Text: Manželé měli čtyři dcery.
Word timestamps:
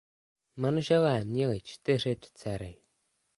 Manželé 0.55 1.25
měli 1.25 1.61
čtyři 1.61 2.15
dcery. 2.33 2.77